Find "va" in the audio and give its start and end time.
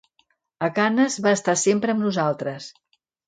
1.27-1.33